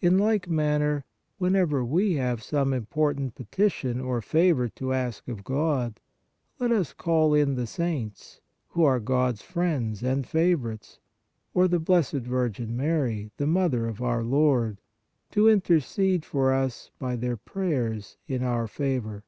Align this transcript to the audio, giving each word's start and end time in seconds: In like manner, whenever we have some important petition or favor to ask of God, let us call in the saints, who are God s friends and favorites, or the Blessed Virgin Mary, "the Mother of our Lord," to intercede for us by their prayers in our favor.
In 0.00 0.18
like 0.18 0.48
manner, 0.48 1.04
whenever 1.38 1.84
we 1.84 2.14
have 2.14 2.42
some 2.42 2.72
important 2.72 3.36
petition 3.36 4.00
or 4.00 4.20
favor 4.20 4.68
to 4.70 4.92
ask 4.92 5.28
of 5.28 5.44
God, 5.44 6.00
let 6.58 6.72
us 6.72 6.92
call 6.92 7.34
in 7.34 7.54
the 7.54 7.68
saints, 7.68 8.40
who 8.70 8.82
are 8.82 8.98
God 8.98 9.34
s 9.34 9.42
friends 9.42 10.02
and 10.02 10.26
favorites, 10.26 10.98
or 11.54 11.68
the 11.68 11.78
Blessed 11.78 12.26
Virgin 12.26 12.76
Mary, 12.76 13.30
"the 13.36 13.46
Mother 13.46 13.86
of 13.86 14.02
our 14.02 14.24
Lord," 14.24 14.80
to 15.30 15.48
intercede 15.48 16.24
for 16.24 16.52
us 16.52 16.90
by 16.98 17.14
their 17.14 17.36
prayers 17.36 18.16
in 18.26 18.42
our 18.42 18.66
favor. 18.66 19.22